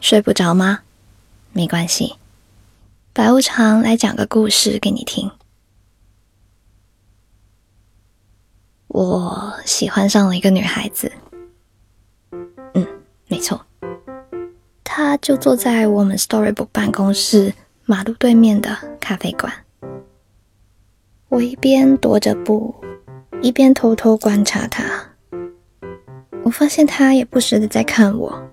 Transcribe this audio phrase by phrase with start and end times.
[0.00, 0.80] 睡不着吗？
[1.52, 2.16] 没关系，
[3.12, 5.30] 白无常来讲个故事给你听。
[8.88, 11.12] 我喜欢上了一个女孩子，
[12.74, 12.86] 嗯，
[13.28, 13.64] 没错，
[14.82, 17.54] 她就坐在我们 Storybook 办公室
[17.84, 19.52] 马路对面的咖啡馆。
[21.28, 22.74] 我一边踱着步，
[23.42, 25.10] 一边偷偷观察她。
[26.42, 28.50] 我发现她也不时的在看我。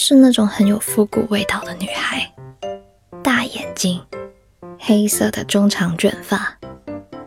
[0.00, 2.32] 是那种很有复古味道的女孩，
[3.22, 4.00] 大眼睛。
[4.78, 6.56] 黑色的中长卷发，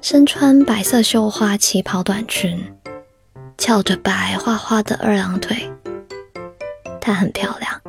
[0.01, 2.73] 身穿白色绣花旗袍短裙，
[3.59, 5.69] 翘着白花花的二郎腿。
[6.99, 7.79] 她很漂亮。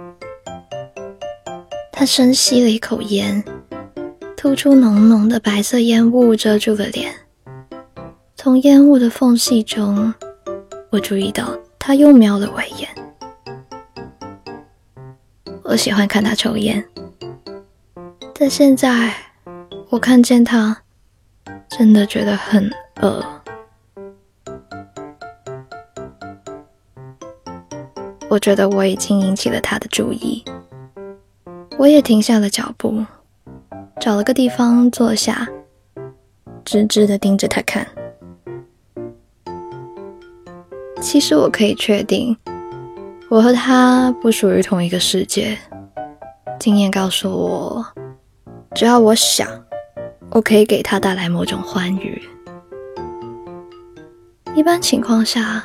[1.90, 3.42] 她深吸了一口烟，
[4.36, 7.10] 吐出浓浓的白色烟雾，遮住了脸。
[8.36, 10.12] 从烟雾的缝隙中，
[10.90, 12.93] 我注意到她又瞄了我一眼。
[15.74, 16.88] 我喜欢看他抽烟，
[18.38, 19.12] 但现在。
[19.90, 20.82] 我看见他，
[21.68, 23.24] 真的觉得很饿。
[28.28, 30.44] 我觉得我已经引起了他的注意，
[31.76, 33.04] 我也停下了脚步，
[34.00, 35.48] 找了个地方坐下，
[36.64, 37.84] 直直的盯着他看。
[41.00, 42.36] 其实我可以确定，
[43.34, 45.58] 我和他不属于同一个世界。
[46.60, 47.84] 经验告诉我，
[48.76, 49.48] 只要我想。
[50.30, 52.22] 我可以给他带来某种欢愉。
[54.54, 55.64] 一般情况下，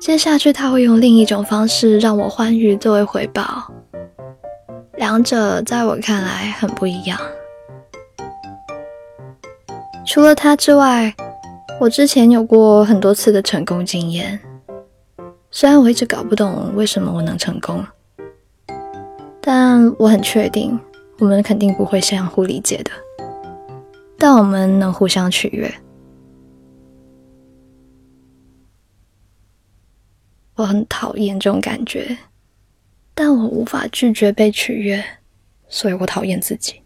[0.00, 3.70] 接下去他会用另一种方式让我欢愉作为回报。
[4.94, 7.20] 两者在我看来很不一样。
[10.06, 11.14] 除了他之外，
[11.78, 14.40] 我之前有过很多次的成功经验。
[15.50, 17.84] 虽然我一直搞不懂为什么我能成功，
[19.40, 20.78] 但我很确定，
[21.18, 22.90] 我们肯定不会相互理解的。
[24.18, 25.72] 但我们能互相取悦。
[30.56, 32.16] 我很讨厌这种感觉，
[33.14, 35.04] 但我无法拒绝被取悦，
[35.68, 36.82] 所以我讨厌自己。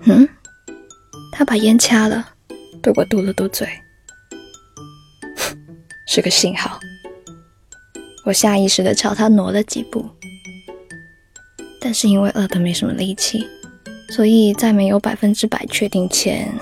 [0.00, 0.28] 嗯，
[1.30, 2.34] 他把烟掐了，
[2.82, 3.68] 对我嘟了嘟嘴，
[6.06, 6.80] 是个信号。
[8.24, 10.08] 我下意识的朝他挪了几步。
[11.80, 13.46] 但是因为饿得没什么力气，
[14.10, 16.52] 所以在没有百分之百确定前，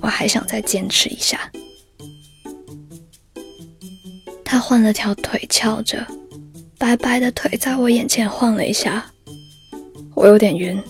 [0.00, 1.38] 我还想再坚持一下。
[4.42, 6.06] 他换了条腿翘着，
[6.78, 9.04] 白白的腿在我眼前晃了一下，
[10.14, 10.82] 我有点晕。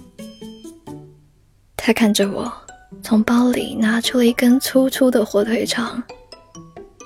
[1.77, 2.53] 他看着我，
[3.03, 6.03] 从包里拿出了一根粗粗的火腿肠。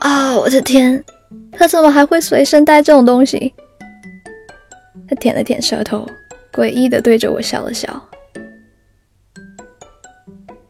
[0.01, 1.05] 啊，我的天，
[1.53, 3.55] 他怎么还会随身带这种东西？
[5.09, 6.09] 他舔了舔舌头。
[6.53, 8.07] 诡异的对着我笑了笑，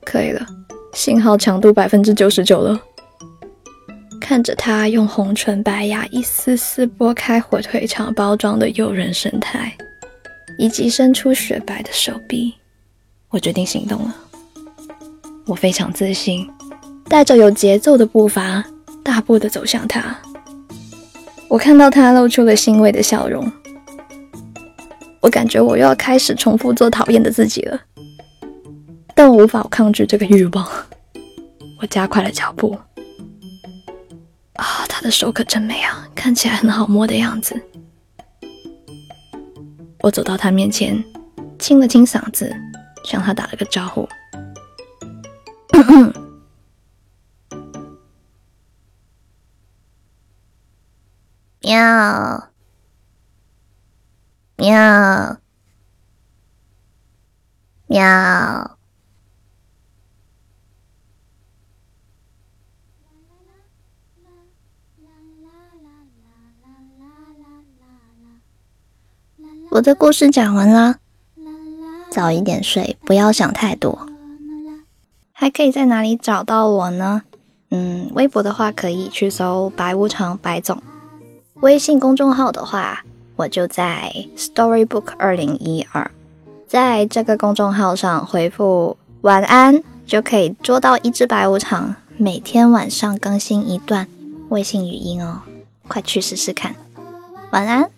[0.05, 0.47] 可以了，
[0.93, 2.81] 信号强度百分之九十九了。
[4.21, 9.77] 看着他用红唇白牙一丝丝剥开火腿肠包装的诱人神态，
[10.57, 12.55] 以及伸出雪白的手臂，
[13.31, 14.17] 我决定行动了。
[15.47, 16.49] 我非常自信，
[17.09, 18.65] 带着有节奏的步伐，
[19.03, 20.17] 大步的走向他。
[21.49, 23.51] 我看到他露出了欣慰的笑容。
[25.21, 27.81] 我感觉我又要开始重复做讨厌的自己了，
[29.15, 30.67] 但我无法抗拒这个欲望。
[31.81, 32.79] 我加快了脚步。
[34.55, 37.61] 啊，他的手可真美啊，看起来很好摸的样子。
[40.01, 41.03] 我走到他面前，
[41.59, 42.55] 清了清嗓子，
[43.05, 44.09] 向他打了个招呼。
[51.61, 52.49] 喵。
[54.57, 55.39] 喵，
[57.87, 58.79] 喵。
[69.71, 70.99] 我的故事讲完啦，
[72.11, 74.12] 早一点睡，不要想太多。
[75.43, 77.23] 还可以在哪里找到我呢？
[77.71, 80.81] 嗯，微博的话可以去搜“白无常白总”，
[81.63, 83.03] 微信公众号的话。
[83.35, 86.09] 我就在 Storybook 二零一二，
[86.69, 94.07] 在这个公众号上回复晚安，就可以捉到一只白无常，每天晚上更新一段
[94.51, 95.41] 微信语音哦，
[95.89, 96.77] 快去试试看，
[97.51, 97.91] 晚安。